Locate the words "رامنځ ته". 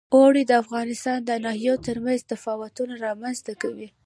3.05-3.53